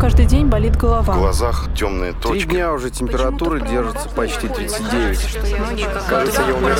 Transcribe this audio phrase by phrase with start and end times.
[0.00, 1.12] каждый день болит голова.
[1.14, 2.48] В глазах темные Три точки.
[2.48, 5.38] дня уже температура держится почти 39.
[6.08, 6.78] Кажется, я умираю.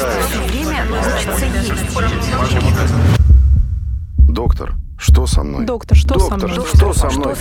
[4.19, 5.67] Доктор, что со мной?
[5.67, 6.67] Доктор, что со Доктор, мной?
[6.75, 7.35] что со мной?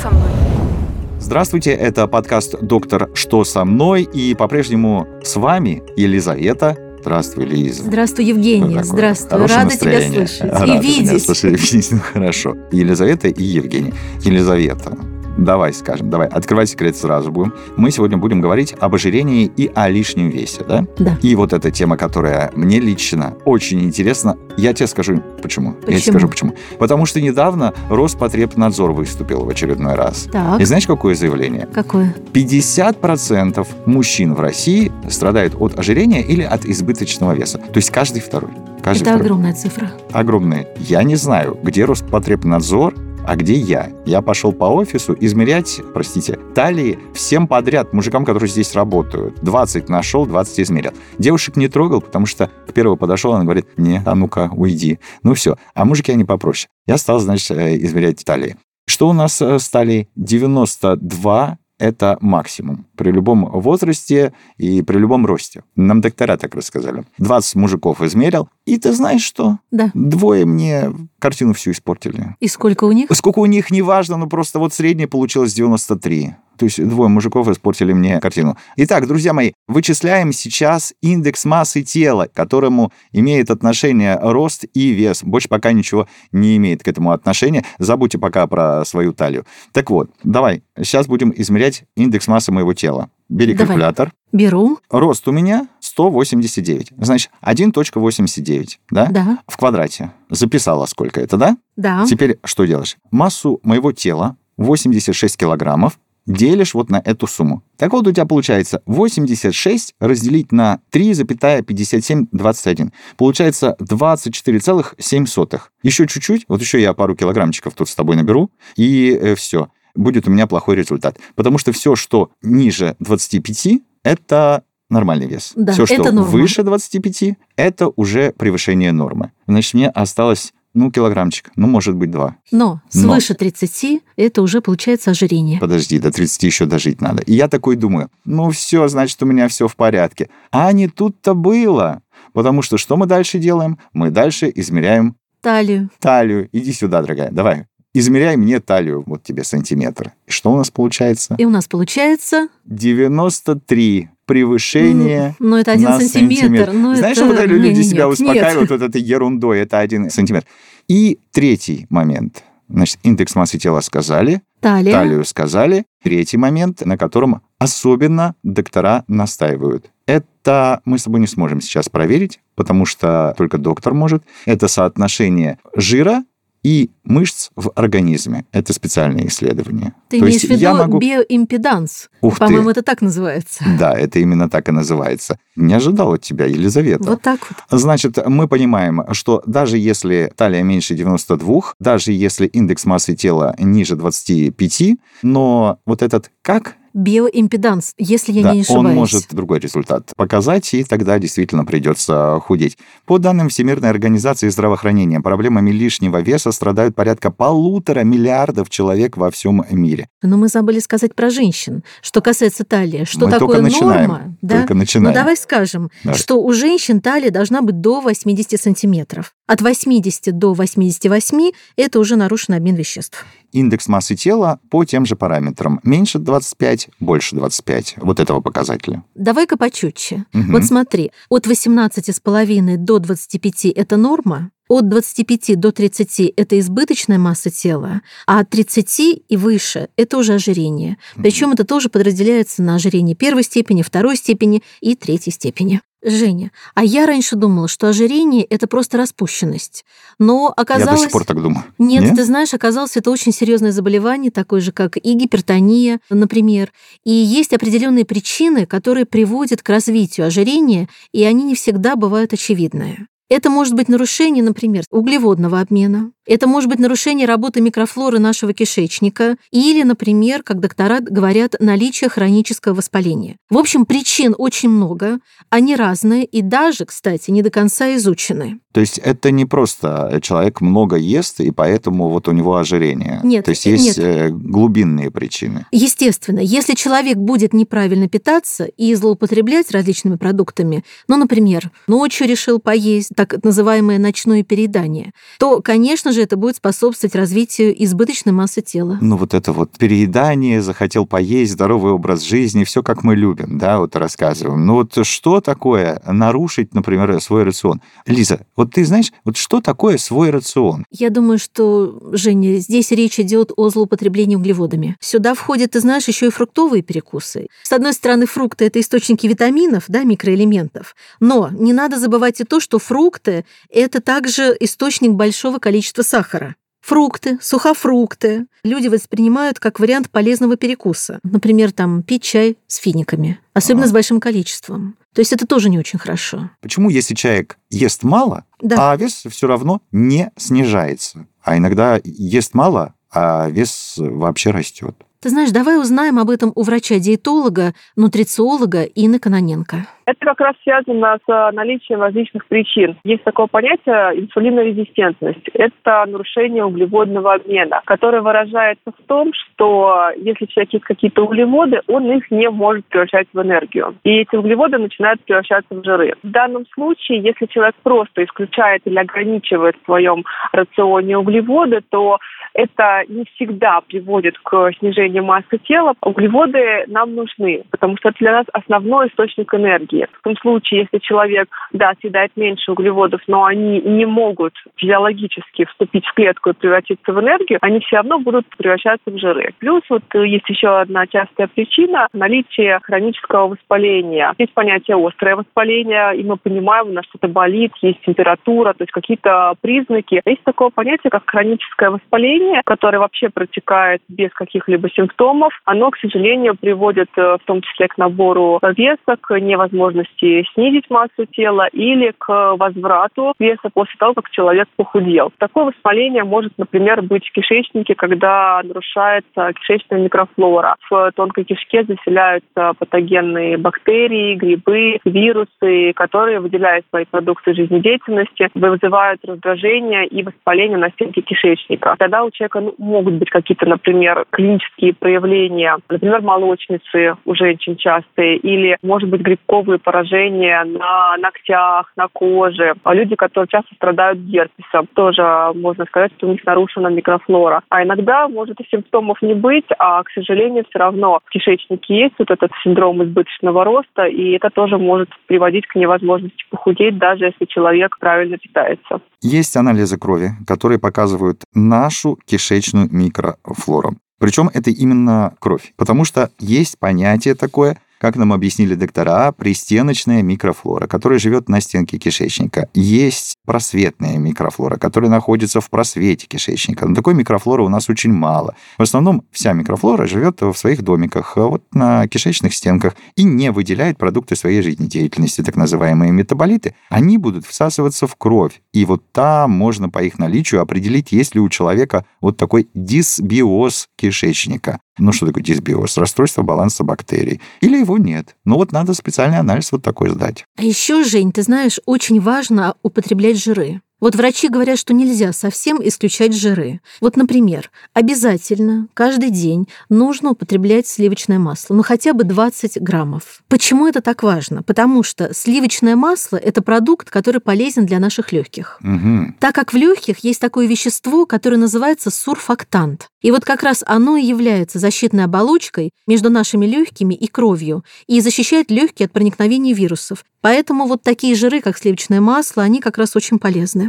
[1.21, 6.77] Здравствуйте, это подкаст «Доктор, что со мной?» И по-прежнему с вами Елизавета.
[7.01, 7.83] Здравствуй, Лиза.
[7.83, 8.69] Здравствуй, Евгений.
[8.75, 9.29] Такое Здравствуй.
[9.29, 10.27] хорошее Рада тебя настроение.
[10.27, 10.53] слышать.
[10.53, 11.25] Рада и тебя видеть.
[11.25, 11.91] слышать, видеть.
[11.91, 12.55] Ну, Хорошо.
[12.71, 13.93] Елизавета и Евгений.
[14.23, 14.97] Елизавета,
[15.43, 17.53] давай скажем, давай, открывай секрет сразу будем.
[17.77, 20.85] Мы сегодня будем говорить об ожирении и о лишнем весе, да?
[20.97, 21.17] Да.
[21.21, 25.75] И вот эта тема, которая мне лично очень интересна, я тебе скажу почему.
[25.81, 26.13] Я тебе Почему?
[26.13, 26.53] скажу почему.
[26.79, 30.27] Потому что недавно Роспотребнадзор выступил в очередной раз.
[30.31, 31.67] Так, И знаешь, какое заявление?
[31.73, 32.13] какое?
[32.33, 37.57] 50% мужчин в России страдают от ожирения или от избыточного веса.
[37.59, 38.51] То есть каждый второй.
[38.83, 39.21] Каждый Это второй.
[39.25, 39.91] огромная цифра.
[40.11, 40.67] Огромные.
[40.79, 42.93] Я не знаю, где Роспотребнадзор,
[43.29, 43.91] а где я?
[44.07, 49.35] Я пошел по офису измерять, простите, талии всем подряд, мужикам, которые здесь работают.
[49.43, 50.93] 20 нашел, 20 измерил.
[51.19, 54.97] Девушек не трогал, потому что к первому подошел, она говорит, не, а ну-ка, уйди.
[55.21, 55.57] Ну все.
[55.75, 56.71] А мужики, они попроще.
[56.87, 58.57] Я стал, значит, э, измерять талии.
[58.87, 60.09] Что у нас э, с талией?
[60.15, 65.63] 92 это максимум при любом возрасте и при любом росте.
[65.75, 67.05] Нам доктора так рассказали.
[67.17, 69.59] 20 мужиков измерил, и ты знаешь что?
[69.71, 69.89] Да.
[69.93, 72.35] Двое мне картину всю испортили.
[72.39, 73.09] И сколько у них?
[73.11, 76.35] Сколько у них, не важно, но просто вот среднее получилось 93.
[76.59, 78.57] То есть двое мужиков испортили мне картину.
[78.75, 85.23] Итак, друзья мои, вычисляем сейчас индекс массы тела, к которому имеет отношение рост и вес.
[85.23, 87.63] Больше пока ничего не имеет к этому отношения.
[87.77, 89.45] Забудьте пока про свою талию.
[89.71, 93.09] Так вот, давай, сейчас будем измерять индекс массы моего тела.
[93.29, 93.67] Бери Давай.
[93.67, 94.11] калькулятор.
[94.33, 94.79] Беру.
[94.89, 96.91] Рост у меня 189.
[96.97, 99.05] Значит, 1.89, да?
[99.05, 99.37] Да.
[99.47, 100.11] В квадрате.
[100.29, 101.57] Записала, сколько это, да?
[101.77, 102.05] Да.
[102.05, 102.97] Теперь что делаешь?
[103.11, 105.97] Массу моего тела 86 килограммов
[106.29, 107.63] делишь вот на эту сумму.
[107.75, 112.91] Так вот у тебя получается 86 разделить на 3,5721.
[113.17, 115.59] Получается 24,7.
[115.83, 119.69] Еще чуть-чуть, вот еще я пару килограммчиков тут с тобой наберу, и все.
[119.95, 121.17] Будет у меня плохой результат.
[121.35, 125.53] Потому что все, что ниже 25, это нормальный вес.
[125.55, 126.29] Да, все, что это норма.
[126.29, 127.23] выше 25,
[127.55, 129.31] это уже превышение нормы.
[129.47, 132.35] Значит, мне осталось, ну, килограммчик, ну, может быть, два.
[132.51, 133.01] Но Но.
[133.01, 135.59] свыше 30 это уже получается ожирение.
[135.59, 137.23] Подожди, до 30 еще дожить надо.
[137.23, 140.29] И я такой думаю, ну все, значит, у меня все в порядке.
[140.51, 142.01] А не тут-то было.
[142.33, 143.79] Потому что что мы дальше делаем?
[143.93, 145.89] Мы дальше измеряем Талию.
[145.99, 146.49] талию.
[146.51, 147.65] Иди сюда, дорогая, давай.
[147.93, 150.13] Измеряй мне талию, вот тебе сантиметр.
[150.27, 151.35] И что у нас получается?
[151.37, 152.49] И у нас получается...
[152.65, 156.71] 93 превышение Ну, это один на сантиметр.
[156.71, 157.27] Ну, Знаешь, это...
[157.27, 158.13] когда люди не-не-нет, себя нет.
[158.13, 160.45] успокаивают вот этой ерундой, это один сантиметр.
[160.87, 162.43] И третий момент.
[162.67, 164.91] Значит, индекс массы тела сказали, Талия.
[164.91, 165.85] талию сказали.
[166.03, 169.89] Третий момент, на котором особенно доктора настаивают.
[170.05, 174.23] Это мы с тобой не сможем сейчас проверить, потому что только доктор может.
[174.45, 176.23] Это соотношение жира
[176.63, 178.45] и мышц в организме.
[178.51, 179.93] Это специальное исследование.
[180.09, 180.99] Ты То имеешь есть в виду я могу...
[180.99, 182.09] биоимпеданс.
[182.21, 182.45] Ух ты.
[182.45, 183.63] По-моему, это так называется.
[183.79, 185.39] Да, это именно так и называется.
[185.55, 187.03] Не ожидал от тебя, Елизавета.
[187.03, 187.79] Вот так вот.
[187.79, 193.95] Значит, мы понимаем, что даже если талия меньше 92, даже если индекс массы тела ниже
[193.95, 194.83] 25,
[195.23, 198.85] но вот этот как, Биоимпеданс, если я да, не ошибаюсь.
[198.85, 202.77] он может другой результат показать, и тогда действительно придется худеть.
[203.05, 209.65] По данным Всемирной организации здравоохранения, проблемами лишнего веса страдают порядка полутора миллиардов человек во всем
[209.69, 210.07] мире.
[210.21, 211.83] Но мы забыли сказать про женщин.
[212.01, 214.37] Что касается талии, что Мы такое только начинаем, норма?
[214.41, 214.59] Да?
[214.59, 215.13] только начинаем.
[215.15, 216.19] Ну давай скажем, Давай.
[216.19, 219.33] что у женщин талия должна быть до 80 сантиметров.
[219.49, 223.25] От 80 до 88 это уже нарушен обмен веществ.
[223.51, 225.79] Индекс массы тела по тем же параметрам.
[225.81, 227.95] Меньше 25, больше 25.
[227.97, 229.03] Вот этого показателя.
[229.15, 230.25] Давай-ка почетче.
[230.33, 230.51] Мгм.
[230.51, 237.49] Вот смотри, от 18,5 до 25 это норма, от 25 до 30 это избыточная масса
[237.49, 240.97] тела, а от 30 и выше это уже ожирение.
[241.15, 245.81] Причем это тоже подразделяется на ожирение первой степени, второй степени и третьей степени.
[246.03, 249.85] Женя, а я раньше думала, что ожирение это просто распущенность.
[250.17, 251.01] Но Я оказалось...
[251.01, 251.65] до сих пор так думаю.
[251.77, 252.15] Нет, Нет?
[252.15, 256.71] ты знаешь, оказалось, это очень серьезное заболевание, такое же, как и гипертония, например.
[257.03, 263.07] И есть определенные причины, которые приводят к развитию ожирения, и они не всегда бывают очевидные.
[263.29, 266.11] Это может быть нарушение, например, углеводного обмена.
[266.29, 272.75] Это может быть нарушение работы микрофлоры нашего кишечника или, например, как доктора говорят, наличие хронического
[272.75, 273.37] воспаления.
[273.49, 278.59] В общем, причин очень много, они разные и даже, кстати, не до конца изучены.
[278.71, 283.19] То есть это не просто человек много ест, и поэтому вот у него ожирение.
[283.23, 283.45] Нет.
[283.45, 283.97] То есть есть нет.
[283.97, 285.65] э, глубинные причины.
[285.71, 293.09] Естественно, если человек будет неправильно питаться и злоупотреблять различными продуктами, ну, например, ночью решил поесть,
[293.15, 298.97] так называемое ночное переедание, то, конечно же, это будет способствовать развитию избыточной массы тела.
[299.01, 303.79] Ну вот это вот переедание, захотел поесть, здоровый образ жизни, все как мы любим, да,
[303.79, 304.65] вот рассказываем.
[304.65, 307.81] Ну вот что такое нарушить, например, свой рацион?
[308.05, 310.85] Лиза, вот ты знаешь, вот что такое свой рацион?
[310.91, 314.97] Я думаю, что, Женя, здесь речь идет о злоупотреблении углеводами.
[314.99, 317.47] Сюда входят, ты знаешь, еще и фруктовые перекусы.
[317.63, 322.59] С одной стороны, фрукты– это источники витаминов, да, микроэлементов, но не надо забывать и то,
[322.59, 326.55] что фрукты– это также источник большого количества сахара.
[326.81, 331.19] Фрукты, сухофрукты люди воспринимают как вариант полезного перекуса.
[331.23, 333.89] Например, там пить чай с финиками, особенно Ага.
[333.89, 334.95] с большим количеством.
[335.13, 336.49] То есть это тоже не очень хорошо.
[336.61, 338.91] Почему, если человек ест мало, Да.
[338.91, 341.27] а вес все равно не снижается?
[341.43, 344.95] А иногда ест мало, а вес вообще растет.
[345.21, 349.85] Ты знаешь, давай узнаем об этом у врача-диетолога, нутрициолога Инны Кононенко.
[350.09, 352.97] Это как раз связано с э, наличием различных причин.
[353.03, 355.47] Есть такое понятие инсулинорезистентность.
[355.53, 362.11] Это нарушение углеводного обмена, которое выражается в том, что если человек ест какие-то углеводы, он
[362.11, 363.95] их не может превращать в энергию.
[364.03, 366.15] И эти углеводы начинают превращаться в жиры.
[366.23, 372.17] В данном случае, если человек просто исключает или ограничивает в своем рационе углеводы, то
[372.53, 375.93] это не всегда приводит к снижению массы тела.
[376.01, 379.98] Углеводы нам нужны, потому что это для нас основной источник энергии.
[380.07, 386.05] В том случае, если человек, да, съедает меньше углеводов, но они не могут физиологически вступить
[386.05, 389.53] в клетку и превратиться в энергию, они все равно будут превращаться в жиры.
[389.59, 394.33] Плюс вот э, есть еще одна частая причина– наличие хронического воспаления.
[394.37, 398.91] Есть понятие острое воспаление, и мы понимаем, у нас что-то болит, есть температура, то есть
[398.91, 400.21] какие-то признаки.
[400.25, 405.53] Есть такое понятие, как хроническое воспаление, которое вообще протекает без каких-либо симптомов.
[405.65, 411.25] Оно, к сожалению, приводит э, в том числе к набору веса, к невозможности снизить массу
[411.31, 415.31] тела или к возврату веса после того, как человек похудел.
[415.37, 420.75] Такое воспаление может, например, быть в кишечнике, когда нарушается кишечная микрофлора.
[420.89, 430.07] В тонкой кишке заселяются патогенные бактерии, грибы, вирусы, которые, выделяя свои продукты жизнедеятельности, вызывают раздражение
[430.07, 431.95] и воспаление на стенке кишечника.
[431.99, 438.37] Тогда у человека ну, могут быть какие-то, например, клинические проявления, например, молочницы у женщин частые,
[438.37, 442.73] или, может быть, грибковые поражения на ногтях, на коже.
[442.83, 445.23] А люди, которые часто страдают герпесом, тоже
[445.55, 447.61] можно сказать, что у них нарушена микрофлора.
[447.69, 452.15] А иногда может и симптомов не быть, а, к сожалению, все равно в кишечнике есть
[452.17, 457.45] вот этот синдром избыточного роста, и это тоже может приводить к невозможности похудеть, даже если
[457.45, 459.01] человек правильно питается.
[459.21, 463.95] Есть анализы крови, которые показывают нашу кишечную микрофлору.
[464.19, 470.87] Причем это именно кровь, потому что есть понятие такое, как нам объяснили доктора, пристеночная микрофлора,
[470.87, 472.69] которая живет на стенке кишечника.
[472.73, 476.87] Есть просветная микрофлора, которая находится в просвете кишечника.
[476.87, 478.55] Но такой микрофлоры у нас очень мало.
[478.77, 483.51] В основном вся микрофлора живет в своих домиках, а вот на кишечных стенках и не
[483.51, 486.75] выделяет продукты своей жизнедеятельности, так называемые метаболиты.
[486.89, 488.61] Они будут всасываться в кровь.
[488.73, 493.89] И вот там можно по их наличию определить, есть ли у человека вот такой дисбиоз
[493.97, 494.79] кишечника.
[494.99, 495.97] Ну, что такое дисбиоз?
[495.97, 497.41] Расстройство баланса бактерий.
[497.61, 498.35] Или его нет.
[498.45, 500.45] Ну, вот надо специальный анализ вот такой сдать.
[500.57, 503.81] А еще, Жень, ты знаешь, очень важно употреблять жиры.
[503.99, 506.79] Вот врачи говорят, что нельзя совсем исключать жиры.
[507.01, 513.41] Вот, например, обязательно каждый день нужно употреблять сливочное масло, ну хотя бы 20 граммов.
[513.49, 514.63] Почему это так важно?
[514.63, 518.79] Потому что сливочное масло– это продукт, который полезен для наших легких.
[518.81, 519.35] Угу.
[519.39, 523.09] Так как в легких есть такое вещество, которое называется сурфактант.
[523.21, 528.21] И вот как раз оно и является защитной оболочкой между нашими легкими и кровью и
[528.21, 530.23] защищает легкие от проникновения вирусов.
[530.41, 533.88] Поэтому вот такие жиры, как сливочное масло, они как раз очень полезны.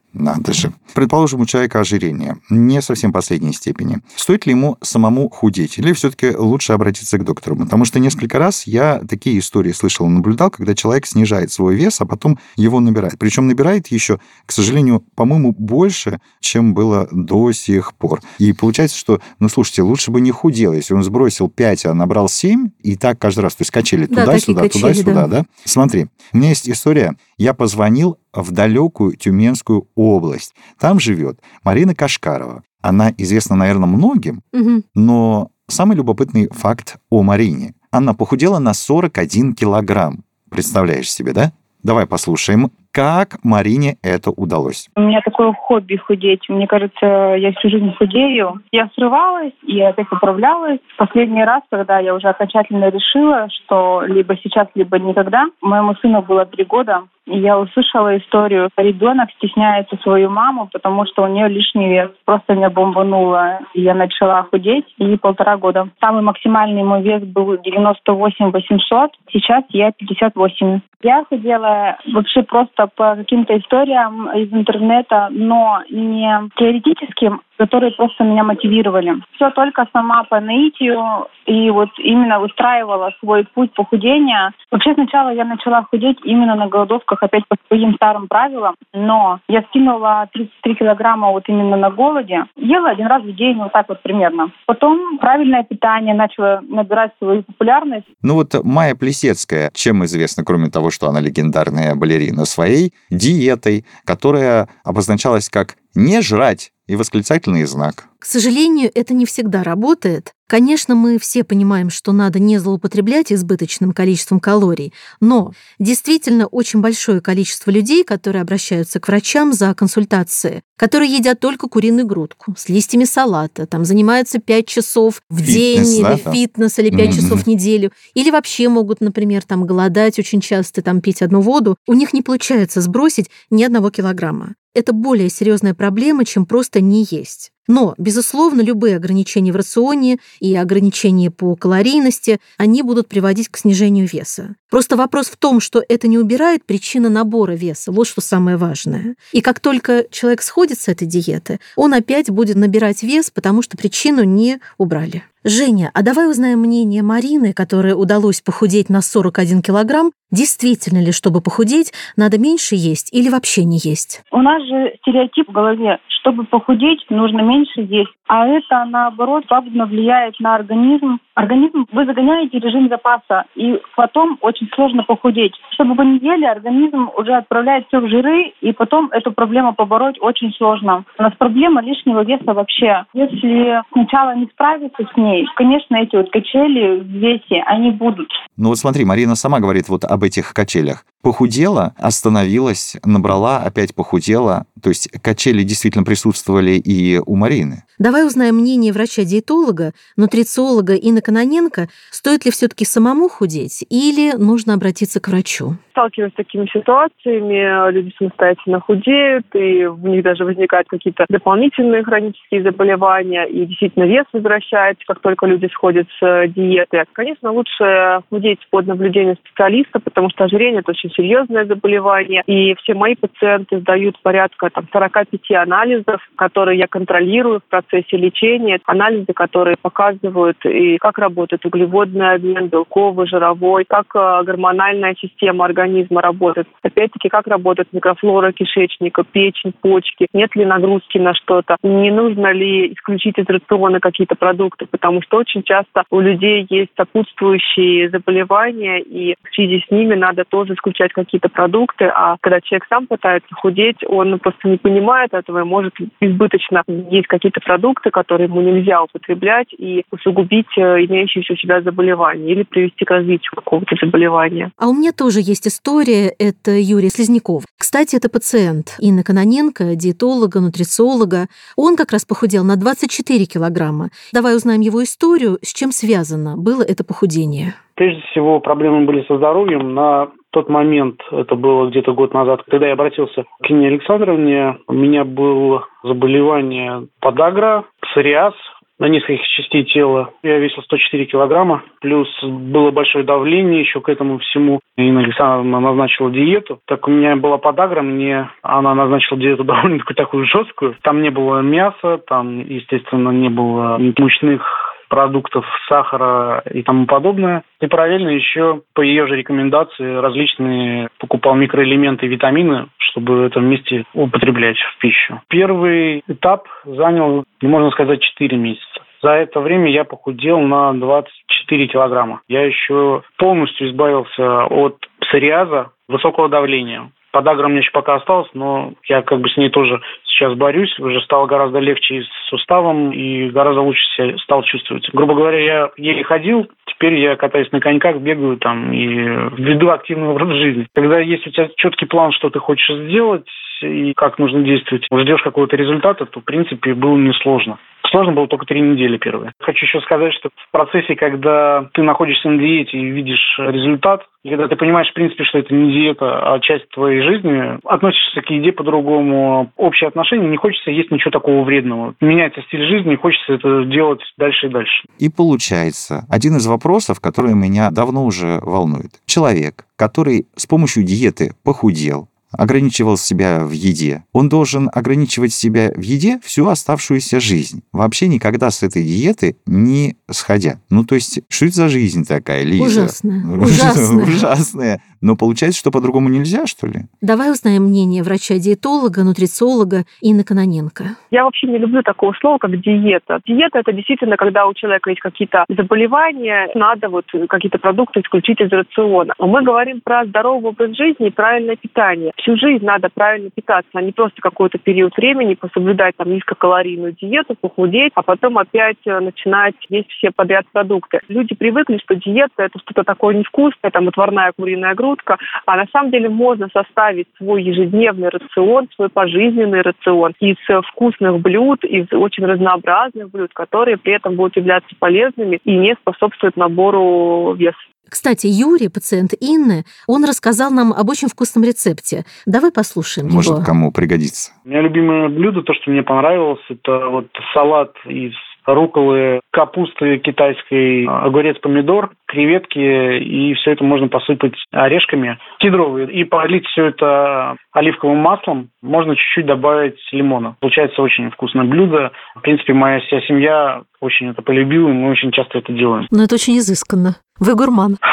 [0.13, 0.73] Надо же.
[0.93, 3.99] Предположим, у человека ожирение, не совсем последней степени.
[4.15, 5.77] Стоит ли ему самому худеть?
[5.77, 7.55] Или все-таки лучше обратиться к доктору?
[7.55, 12.01] Потому что несколько раз я такие истории слышал и наблюдал, когда человек снижает свой вес,
[12.01, 13.17] а потом его набирает.
[13.17, 18.21] Причем набирает еще, к сожалению, по-моему, больше, чем было до сих пор.
[18.37, 22.27] И получается, что, ну, слушайте, лучше бы не худел, если он сбросил 5, а набрал
[22.27, 25.27] 7, и так каждый раз, то есть качели Да, туда-сюда, туда-сюда, да.
[25.27, 25.45] да?
[25.63, 27.15] Смотри, у меня есть история.
[27.37, 30.55] Я позвонил в далекую Тюменскую область.
[30.79, 32.63] Там живет Марина Кашкарова.
[32.81, 34.83] Она известна, наверное, многим, Мгм.
[34.95, 37.73] но самый любопытный факт о Марине.
[37.91, 40.23] Она похудела на 41 килограмм.
[40.49, 41.51] Представляешь себе, да?
[41.83, 44.87] Давай послушаем, как Марине это удалось.
[44.95, 46.41] У меня такое хобби худеть.
[46.47, 47.05] Мне кажется,
[47.37, 48.61] я всю жизнь худею.
[48.71, 50.79] Я срывалась и опять поправлялась.
[50.97, 56.45] Последний раз, когда я уже окончательно решила, что либо сейчас, либо никогда, моему сыну было
[56.45, 57.03] три года,
[57.39, 58.69] я услышала историю.
[58.77, 62.09] Ребенок стесняется свою маму, потому что у нее лишний вес.
[62.25, 63.59] Просто меня бомбануло.
[63.73, 65.89] Я начала худеть, и полтора года.
[65.99, 69.11] Самый максимальный мой вес был 98 800.
[69.31, 70.81] Сейчас я 58.
[71.03, 78.43] Я худела вообще просто по каким-то историям из интернета, но не теоретическим, которые просто меня
[78.43, 79.21] мотивировали.
[79.35, 84.51] Все только сама по наитию и вот именно выстраивала свой путь похудения.
[84.71, 89.61] Вообще сначала я начала худеть именно на голодовках, опять по своим старым правилам, но я
[89.69, 92.45] скинула 33 килограмма вот именно на голоде.
[92.55, 94.51] Ела один раз в день, вот так вот примерно.
[94.65, 98.07] Потом правильное питание начало набирать свою популярность.
[98.23, 104.67] Ну вот Майя Плесецкая, чем известна, кроме того, что она легендарная балерина, своей диетой, которая
[104.83, 108.09] обозначалась как «не жрать» и восклицательный знак.
[108.19, 110.33] К сожалению, это не всегда работает.
[110.49, 117.21] Конечно, мы все понимаем, что надо не злоупотреблять избыточным количеством калорий, но действительно очень большое
[117.21, 123.05] количество людей, которые обращаются к врачам за консультацией, которые едят только куриную грудку с листьями
[123.05, 125.53] салата, там занимаются 5 часов в Фитнес,
[125.93, 126.33] день да, или там?
[126.33, 127.15] фитнес, или 5 Мгм.
[127.15, 131.77] часов в неделю, или вообще могут, например, там голодать очень часто, там пить одну воду,
[131.87, 134.55] у них не получается сбросить ни одного килограмма.
[134.73, 137.51] Это более серьезная проблема, чем просто не есть.
[137.67, 144.07] Но, безусловно, любые ограничения в рационе и ограничения по калорийности, они будут приводить к снижению
[144.11, 144.55] веса.
[144.69, 147.91] Просто вопрос в том, что это не убирает причина набора веса.
[147.91, 149.15] Вот что самое важное.
[149.31, 153.77] И как только человек сходит с этой диеты, он опять будет набирать вес, потому что
[153.77, 155.23] причину не убрали.
[155.43, 160.11] Женя, а давай узнаем мнение Марины, которой удалось похудеть на 41 килограмм.
[160.31, 164.23] Действительно ли, чтобы похудеть, надо меньше есть или вообще не есть?
[164.31, 168.11] У нас же стереотип в голове, чтобы похудеть, нужно меньше есть.
[168.27, 171.19] А это, наоборот, пагубно влияет на организм.
[171.35, 175.53] Организм, вы загоняете режим запаса, и потом очень сложно похудеть.
[175.73, 180.17] Чтобы вы не ели, организм уже отправляет все в жиры, и потом эту проблему побороть
[180.21, 181.03] очень сложно.
[181.17, 183.03] У нас проблема лишнего веса вообще.
[183.13, 188.29] Если сначала не справиться с ней, конечно, эти вот качели в весе, они будут.
[188.55, 191.05] Ну вот смотри, Марина сама говорит вот об этих качелях.
[191.21, 194.65] Похудела, остановилась, набрала, опять похудела.
[194.81, 197.83] То есть качели действительно присутствовали и у Марины.
[197.99, 205.21] Давай узнаем мнение врача-диетолога, нутрициолога Инны Кононенко, стоит ли все-таки самому худеть или нужно обратиться
[205.21, 205.75] к врачу?
[205.91, 212.63] Сталкиваюсь с такими ситуациями, люди самостоятельно худеют, и у них даже возникают какие-то дополнительные хронические
[212.63, 217.03] заболевания, и действительно вес возвращается, как только люди сходят с э, диеты.
[217.13, 222.93] Конечно, лучше худеть под наблюдением специалиста, потому что ожирение– это очень серьезное заболевание, и все
[222.93, 228.79] мои пациенты сдают порядка там, 45 анализов, которые я контролирую в процессе лечения.
[228.85, 236.21] Анализы, которые показывают, и как работает углеводный обмен, белковый, жировой, как э, гормональная система организма
[236.21, 236.67] работает.
[236.81, 242.93] Опять-таки, как работает микрофлора кишечника, печень, почки, нет ли нагрузки на что-то, не нужно ли
[242.93, 249.35] исключить из рациона какие-то продукты, потому что очень часто у людей есть сопутствующие заболевания, и
[249.43, 253.97] в связи с ними надо тоже исключать какие-то продукты, а когда человек сам пытается худеть,
[254.07, 259.67] он просто не понимает этого и может избыточно есть какие-то продукты, которые ему нельзя употреблять
[259.77, 264.71] и усугубить э, имеющиеся у себя заболевания или привести к развитию какого-то заболевания.
[264.77, 267.63] А у меня тоже есть история, это Юрий Слизняков.
[267.77, 271.47] Кстати, это пациент Инны Кононенко, диетолога, нутрициолога.
[271.75, 274.09] Он как раз похудел на 24 килограмма.
[274.33, 277.73] Давай узнаем его историю, с чем связано было это похудение.
[277.95, 279.93] Прежде всего, проблемы были со здоровьем.
[279.93, 284.93] На тот момент, это было где-то год назад, когда я обратился к Нине Александровне, у
[284.93, 288.53] меня было заболевание подагра, псориаз,
[289.01, 290.29] на нескольких частей тела.
[290.43, 294.79] Я весил 104 килограмма, плюс было большое давление еще к этому всему.
[294.95, 296.79] Инна Александровна назначила диету.
[296.85, 300.95] Так у меня была подагра, мне она назначила диету довольно такую жесткую.
[301.01, 307.63] Там не было мяса, там, естественно, не было мучных продуктов, сахара и тому подобное.
[307.81, 314.05] И параллельно еще по ее же рекомендации различные покупал микроэлементы и витамины, чтобы это вместе
[314.13, 315.41] употреблять в пищу.
[315.49, 319.01] Первый этап занял, можно сказать, 4 месяца.
[319.21, 322.41] За это время я похудел на 24 килограмма.
[322.47, 327.11] Я еще полностью избавился от псориаза, высокого давления.
[327.31, 330.97] Подагра меня еще пока осталась, но я как бы с ней тоже сейчас борюсь.
[330.99, 335.07] Уже стало гораздо легче с суставом, и гораздо лучше себя стал чувствовать.
[335.13, 340.29] Грубо говоря, я еле ходил, теперь я катаюсь на коньках, бегаю там и веду активный
[340.29, 340.87] образ жизни.
[340.93, 343.45] Когда есть у тебя четкий план, что ты хочешь сделать,
[343.81, 347.77] и как нужно действовать, ждешь какого-то результата, то, в принципе, было несложно.
[348.11, 349.53] Сложно было только три недели первые.
[349.61, 354.49] Хочу еще сказать, что в процессе, когда ты находишься на диете и видишь результат, и
[354.49, 358.49] когда ты понимаешь, в принципе, что это не диета, а часть твоей жизни, относишься к
[358.49, 362.15] еде по-другому, общее отношение, не хочется есть ничего такого вредного.
[362.19, 365.03] Меняется стиль жизни, хочется это делать дальше и дальше.
[365.19, 369.11] И получается, один из вопросов, который меня давно уже волнует.
[369.25, 376.01] Человек, который с помощью диеты похудел, ограничивал себя в еде, он должен ограничивать себя в
[376.01, 377.83] еде всю оставшуюся жизнь.
[377.91, 380.79] Вообще никогда с этой диеты не сходя.
[380.89, 382.83] Ну, то есть, что это за жизнь такая, Лиза?
[382.83, 383.57] Ужасная.
[383.57, 384.25] Ужасная.
[384.25, 385.01] Ужасная.
[385.21, 387.05] Но получается, что по-другому нельзя, что ли?
[387.21, 391.15] Давай узнаем мнение врача-диетолога, нутрициолога Инны Каноненко.
[391.29, 393.39] Я вообще не люблю такого слова, как диета.
[393.45, 398.71] Диета– это действительно, когда у человека есть какие-то заболевания, надо вот какие-то продукты исключить из
[398.71, 399.33] рациона.
[399.37, 402.31] Но мы говорим про здоровый образ жизни и правильное питание.
[402.41, 407.55] Всю жизнь надо правильно питаться, а не просто какой-то период времени пособлюдать там низкокалорийную диету,
[407.55, 411.19] похудеть, а потом опять э, начинать есть все подряд продукты.
[411.29, 415.85] Люди привыкли, что диета– это что-то такое невкусное, там отварная куриная грудь, шутка, а на
[415.91, 420.57] самом деле можно составить свой ежедневный рацион, свой пожизненный рацион из
[420.87, 426.57] вкусных блюд, из очень разнообразных блюд, которые при этом будут являться полезными и не способствуют
[426.57, 427.77] набору веса.
[428.11, 432.25] Кстати, Юрий, пациент Инны, он рассказал нам об очень вкусном рецепте.
[432.45, 433.63] Давай послушаем Может, его.
[433.65, 434.51] кому пригодится.
[434.65, 438.33] У меня любимое блюдо, то, что мне понравилось, это вот салат из
[438.65, 442.79] руколы, капусты китайской, огурец, помидор, креветки,
[443.19, 448.69] и все это можно посыпать орешками кедровые и полить все это оливковым маслом.
[448.81, 450.55] Можно чуть-чуть добавить лимона.
[450.59, 452.11] Получается очень вкусное блюдо.
[452.35, 456.07] В принципе, моя вся семья очень это полюбила, и мы очень часто это делаем.
[456.11, 457.15] Но это очень изысканно.
[457.39, 457.97] Вы гурман.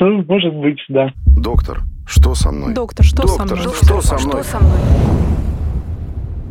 [0.00, 1.10] Ну, может быть, да.
[1.26, 2.74] Доктор, что со мной?
[2.74, 3.74] Доктор, что со Доктор, мной?
[3.74, 5.41] что со мной?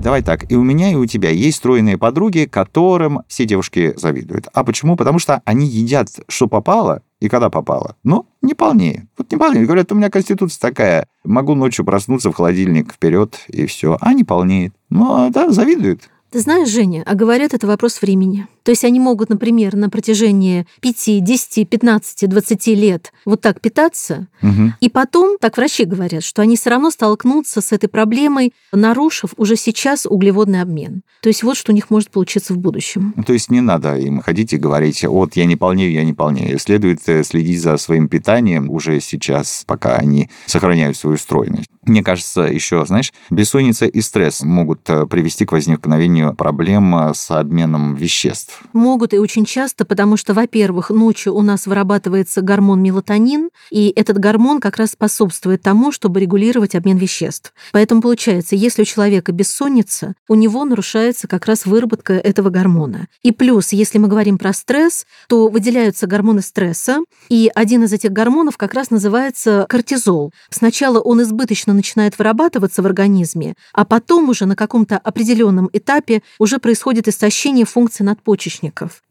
[0.02, 4.48] Давай так, и у меня, и у тебя есть стройные подруги, которым все девушки завидуют.
[4.52, 4.96] А почему?
[4.96, 7.96] Потому что они едят, что попало, и когда попало.
[8.04, 9.08] Ну, не полнее.
[9.16, 9.66] Вот не полнее.
[9.66, 11.06] Говорят, у меня конституция такая.
[11.24, 13.98] Могу ночью проснуться в холодильник вперед, и все.
[14.02, 14.74] А не полнеет.
[14.90, 16.10] Ну, да, завидуют.
[16.32, 18.48] Ты знаешь, Женя, а говорят, это вопрос времени.
[18.64, 24.28] То есть они могут, например, на протяжении 5, 10, 15, 20 лет вот так питаться,
[24.42, 24.76] Мгм.
[24.80, 29.56] и потом, так врачи говорят, что они все равно столкнутся с этой проблемой, нарушив уже
[29.56, 31.04] сейчас углеводный обмен.
[31.22, 33.14] То есть вот что у них может получиться в будущем.
[33.16, 36.14] Ну, То есть не надо им ходить и говорить, вот я не полнею, я не
[36.14, 36.58] полнею.
[36.60, 41.70] Следует э, следить за своим питанием уже сейчас, пока они сохраняют свою стройность.
[41.84, 47.32] Мне кажется, еще, знаешь, бессонница и стресс могут э, привести к возникновению проблем э, с
[47.32, 48.51] обменом веществ.
[48.74, 54.18] Могут и очень часто, потому что, во-первых, ночью у нас вырабатывается гормон мелатонин, и этот
[54.18, 57.54] гормон как раз способствует тому, чтобы регулировать обмен веществ.
[57.72, 63.08] Поэтому получается, если у человека бессонница, у него нарушается как раз выработка этого гормона.
[63.24, 68.12] И плюс, если мы говорим про стресс, то выделяются гормоны стресса, и один из этих
[68.12, 70.32] гормонов как раз называется кортизол.
[70.50, 76.60] Сначала он избыточно начинает вырабатываться в организме, а потом уже на каком-то определенном этапе уже
[76.60, 78.41] происходит истощение функций надпочечников.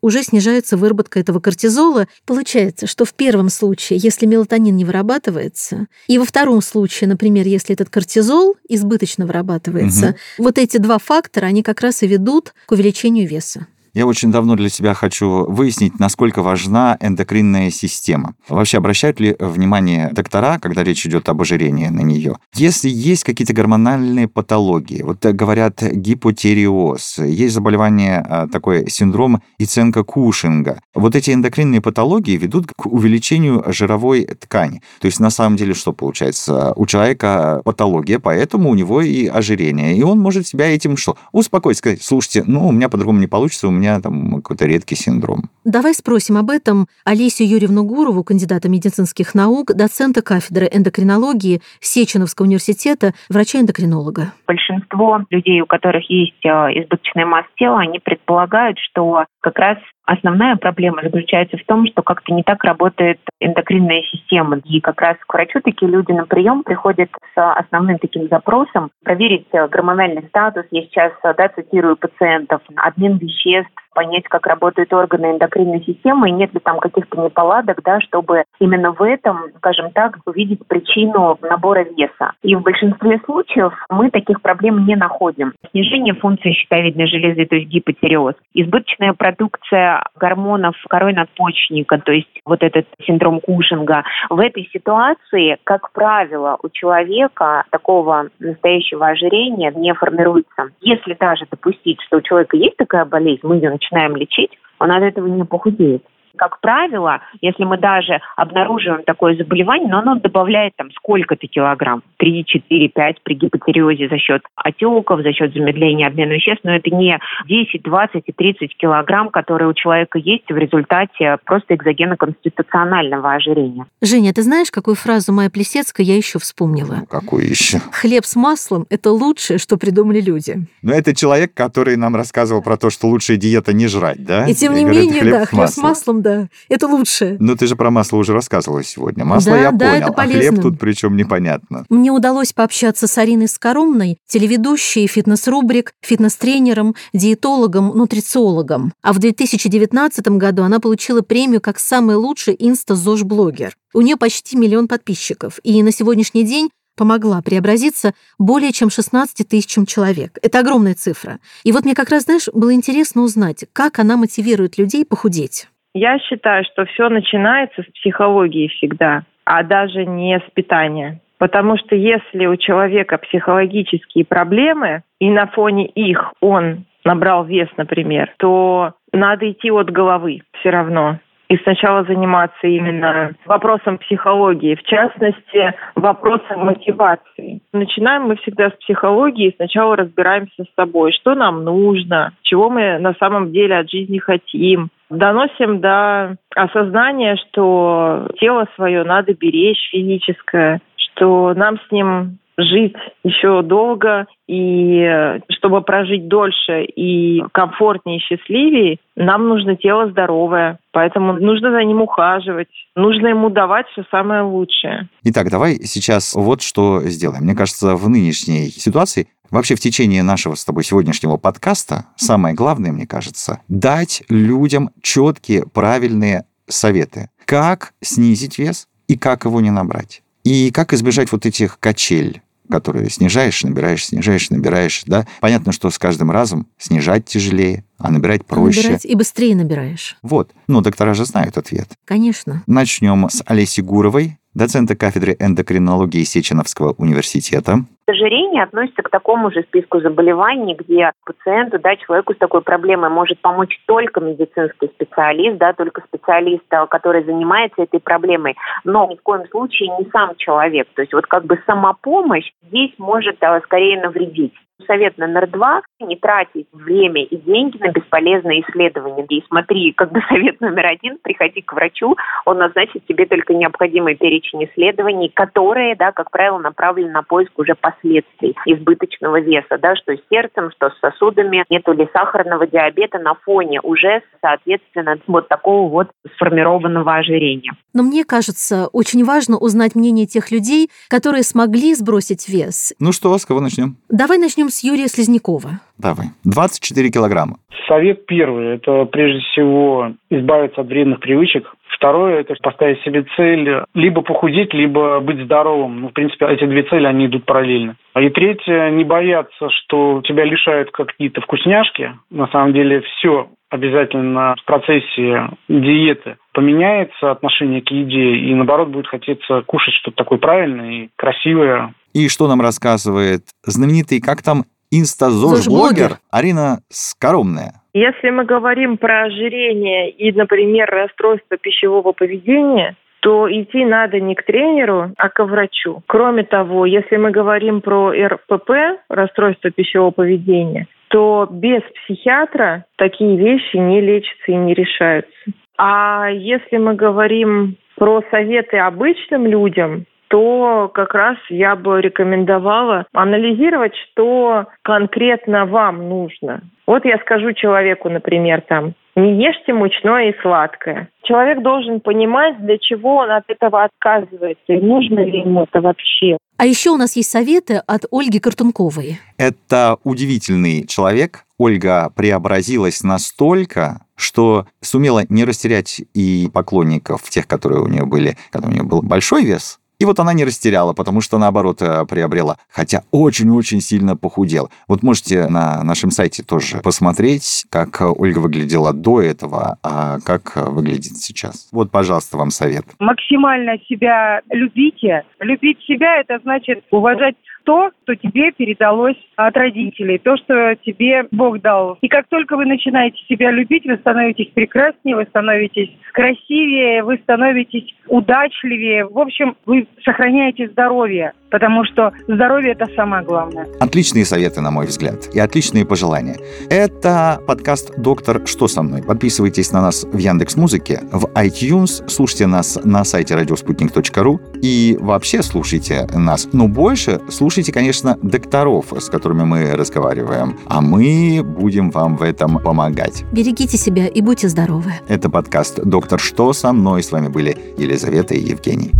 [0.01, 2.09] Уже снижается выработка этого кортизола.
[2.27, 7.75] Получается, что в первом случае, если мелатонин не вырабатывается, и во втором случае, например, если
[7.75, 13.29] этот кортизол избыточно вырабатывается, вот эти два фактора, они как раз и ведут к увеличению
[13.29, 13.67] веса.
[13.93, 18.35] Я очень давно для себя хочу выяснить, насколько важна эндокринная система.
[18.49, 22.37] Вообще обращают ли внимание доктора, когда речь идет об ожирении на нее?
[22.55, 30.81] Если есть какие-то гормональные патологии, вот э, говорят гипотериоз, есть заболевание, а, такой синдром Иценко-Кушинга,
[30.95, 34.83] вот эти эндокринные патологии ведут к увеличению жировой ткани.
[35.01, 36.73] То есть на самом деле что получается?
[36.77, 39.97] У человека патология, поэтому у него и ожирение.
[39.97, 41.17] И он может себя этим что?
[41.33, 45.51] Успокоить, сказать, слушайте, ну у меня по-другому не получится, у меня там какой-то редкий синдром.
[45.65, 53.13] Давай спросим об этом Олесю Юрьевну Гурову, кандидата медицинских наук, доцента кафедры эндокринологии Сеченовского университета,
[53.29, 54.33] врача-эндокринолога.
[54.47, 60.57] Большинство людей, у которых есть а, избыточная масса тела, они предполагают, что как раз Основная
[60.57, 64.59] проблема заключается в том, что как-то не так работает эндокринная система.
[64.65, 69.47] И как раз к врачу такие люди на прием приходят с основным таким запросом проверить
[69.53, 70.65] гормональный статус.
[70.71, 76.53] Я сейчас да, цитирую пациентов, обмен веществ, понять, как работают органы эндокринной системы, и нет
[76.55, 82.33] ли там каких-то неполадок, да, чтобы именно в этом, скажем так, увидеть причину набора веса.
[82.43, 85.53] И в большинстве случаев мы таких проблем не находим.
[85.71, 92.63] Снижение функции щитовидной железы, то есть гипотереоз, избыточная продукция гормонов корой надпочечника, то есть вот
[92.63, 94.05] этот синдром Кушинга.
[94.29, 100.69] В этой ситуации, как правило, у человека такого настоящего ожирения не формируется.
[100.81, 105.03] Если даже допустить, что у человека есть такая болезнь, мы ее начинаем лечить, он от
[105.03, 106.05] этого не похудеет
[106.37, 112.45] как правило, если мы даже обнаруживаем такое заболевание, но оно добавляет там сколько-то килограмм, 3,
[112.45, 117.19] 4, 5 при гипотереозе за счет отеков, за счет замедления обмена веществ, но это не
[117.47, 123.87] 10, 20 и 30 килограмм, которые у человека есть в результате просто экзогенно-конституционального ожирения.
[124.01, 126.97] Женя, ты знаешь, какую фразу Майя Плесецкая я еще вспомнила?
[127.01, 127.79] Ну, какую еще?
[127.93, 130.57] Хлеб с маслом– это лучшее, что придумали люди.
[130.83, 134.47] Но это человек, который нам рассказывал про то, что лучшая диета не жрать, да?
[134.47, 136.49] И тем не говорит, менее, да, хлеб с маслом да.
[136.69, 137.37] Это лучше.
[137.41, 139.25] Ну, ты же про масло уже рассказывала сегодня.
[139.25, 140.39] Масло да, я да, понял, это полезно.
[140.39, 141.85] а хлеб тут причем непонятно.
[141.89, 148.93] Мне удалось пообщаться с Ариной Скоромной, телеведущей, фитнес-рубрик, фитнес-тренером, диетологом, нутрициологом.
[149.03, 153.75] А в 2019 году она получила премию как самый лучший инста-ЗОЖ-блогер.
[153.93, 159.87] У нее почти миллион подписчиков, и на сегодняшний день помогла преобразиться более чем 16 тысячам
[159.87, 160.39] человек.
[160.43, 161.41] Это огромная цифра.
[161.65, 165.69] И вот мне как раз, знаешь, было интересно узнать, как она мотивирует людей похудеть.
[165.95, 171.21] Я считаю, что все начинается с психологии всегда, а даже не с питания.
[171.39, 178.33] Потому что если у человека психологические проблемы, и на фоне их он набрал вес, например,
[178.39, 181.19] то надо идти от головы все равно.
[181.49, 187.61] И сначала заниматься именно вопросом психологии, в частности, вопросом мотивации.
[187.73, 193.15] Начинаем мы всегда с психологии, сначала разбираемся с собой, что нам нужно, чего мы на
[193.15, 201.53] самом деле от жизни хотим, доносим до осознания, что тело свое надо беречь физическое, что
[201.55, 209.49] нам с ним жить еще долго, и чтобы прожить дольше и комфортнее и счастливее, нам
[209.49, 210.79] нужно тело здоровое.
[210.93, 215.09] Поэтому нужно за ним ухаживать, нужно ему давать все самое лучшее.
[215.25, 217.45] Итак, давай сейчас вот что сделаем.
[217.45, 222.93] Мне кажется, в нынешней ситуации Вообще в течение нашего с тобой сегодняшнего подкаста самое главное,
[222.93, 227.31] мне кажется, дать людям четкие, правильные советы.
[227.45, 230.23] Как снизить вес и как его не набрать.
[230.45, 235.27] И как избежать вот этих качель, которые снижаешь, набираешь, снижаешь, набираешь, да.
[235.41, 238.83] Понятно, что с каждым разом снижать тяжелее, а набирать проще.
[238.83, 240.17] Набирать и быстрее набираешь.
[240.23, 240.53] Вот.
[240.69, 241.91] Ну, доктора же знают ответ.
[242.05, 242.63] Конечно.
[242.67, 247.85] Начнем с Олеси Гуровой, доцента кафедры эндокринологии Сеченовского университета.
[248.11, 253.41] Ожирение относится к такому же списку заболеваний, где пациенту, да, человеку с такой проблемой может
[253.41, 259.23] помочь только медицинский специалист, да, только специалист, а, который занимается этой проблемой, но ни в
[259.23, 260.89] коем случае не сам человек.
[260.95, 264.55] То есть вот как бы самопомощь здесь может а, скорее навредить
[264.87, 269.25] совет номер два– не тратить время и деньги на бесполезные исследования.
[269.29, 274.17] И смотри, как бы совет номер один– приходи к врачу, он назначит тебе только необходимый
[274.17, 280.15] перечень исследований, которые, да, как правило, направлены на поиск уже последствий избыточного веса, да, что
[280.15, 285.91] с сердцем, что с сосудами, нету ли сахарного диабета на фоне уже, соответственно, вот такого
[285.91, 287.73] вот сформированного ожирения.
[287.93, 292.95] Но мне кажется, очень важно узнать мнение тех людей, которые смогли сбросить вес.
[292.99, 293.97] Ну что, с кого начнем?
[294.09, 295.81] Давай начнем с Юрия Слизнякова.
[296.01, 296.29] Давай.
[296.45, 297.57] 24 килограмма.
[297.87, 301.73] Совет первый– это прежде всего избавиться от вредных привычек.
[301.89, 306.01] Второе– это поставить себе цель либо похудеть, либо быть здоровым.
[306.01, 307.97] Ну, в принципе, эти две цели, они идут параллельно.
[308.19, 312.15] И третье– не бояться, что тебя лишают какие-то вкусняшки.
[312.31, 319.07] На самом деле все обязательно в процессе диеты поменяется отношение к еде, и наоборот будет
[319.07, 321.95] хотеться кушать что-то такое правильное и красивое.
[322.13, 327.75] И что нам рассказывает знаменитый, как там, инстазож-блогер Арина Скоромная.
[327.93, 334.45] Если мы говорим про ожирение и, например, расстройство пищевого поведения, то идти надо не к
[334.45, 336.03] тренеру, а к врачу.
[336.07, 338.71] Кроме того, если мы говорим про РПП,
[339.09, 345.33] расстройство пищевого поведения, что без психиатра такие вещи не лечатся и не решаются.
[345.77, 353.93] А если мы говорим про советы обычным людям, то как раз я бы рекомендовала анализировать,
[353.97, 356.63] что конкретно вам нужно.
[356.87, 361.09] Вот я скажу человеку, например, там, не ешьте мучное и сладкое.
[361.25, 366.37] Человек должен понимать, для чего он от этого отказывается, и нужно ли ему это вообще.
[366.57, 369.19] А еще у нас есть советы от Ольги Картунковой.
[369.37, 371.45] Это удивительный человек.
[371.59, 378.69] Ольга преобразилась настолько, что сумела не растерять и поклонников, тех, которые у нее были, когда
[378.69, 382.57] у нее был большой вес, и вот она не растеряла, потому что, наоборот, э, приобрела.
[382.71, 384.71] Хотя очень-очень сильно похудела.
[384.89, 391.19] Вот можете на нашем сайте тоже посмотреть, как Ольга выглядела до этого, а как выглядит
[391.19, 391.69] сейчас.
[391.71, 392.87] Вот, пожалуйста, вам совет.
[392.99, 395.25] Максимально себя любите.
[395.39, 401.61] Любить себя– это значит уважать то, что тебе передалось от родителей, то, что тебе Бог
[401.61, 401.99] дал.
[402.01, 407.95] И как только вы начинаете себя любить, вы становитесь прекраснее, вы становитесь красивее, вы становитесь
[408.09, 409.07] удачливее.
[409.07, 413.67] В общем, вы сохраняете здоровье, потому что здоровье– это самое главное.
[413.81, 416.37] Отличные советы, на мой взгляд, и отличные пожелания.
[416.69, 419.03] Это подкаст «Доктор, что со мной?».
[419.03, 425.43] Подписывайтесь на нас в Яндекс Музыке, в iTunes, слушайте нас на сайте радиоспутник.ру и вообще
[425.43, 426.49] слушайте нас.
[426.53, 432.59] Но больше слушайте, конечно, докторов, с которыми мы разговариваем, а мы будем вам в этом
[432.59, 433.25] помогать.
[433.33, 434.93] Берегите себя и будьте здоровы.
[435.09, 437.03] Это подкаст «Доктор, что со мной?».
[437.03, 438.93] С вами были Елизавета и Евгений.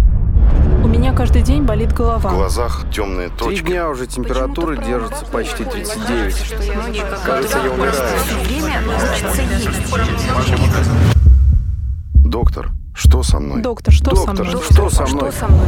[0.83, 2.31] У меня каждый день болит голова.
[2.31, 3.65] В глазах темные Три точки.
[3.67, 6.55] дня уже температура держится почти 39.
[7.25, 7.95] Кажется, я умираю.
[12.15, 13.63] Доктор, что со мной?
[13.63, 14.63] Доктор, что со Доктор, мной?
[14.63, 15.31] что со мной?
[15.31, 15.65] Что со мной?